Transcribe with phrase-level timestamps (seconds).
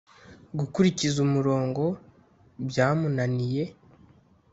[0.59, 1.83] gukurikiza umurongo
[2.67, 3.63] bya munaniye